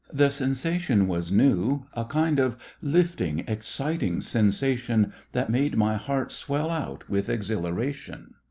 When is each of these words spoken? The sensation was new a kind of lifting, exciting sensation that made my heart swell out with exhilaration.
The 0.11 0.31
sensation 0.31 1.07
was 1.07 1.31
new 1.31 1.85
a 1.93 2.05
kind 2.05 2.39
of 2.39 2.57
lifting, 2.81 3.43
exciting 3.47 4.21
sensation 4.21 5.13
that 5.33 5.51
made 5.51 5.77
my 5.77 5.95
heart 5.95 6.31
swell 6.31 6.71
out 6.71 7.07
with 7.07 7.29
exhilaration. 7.29 8.33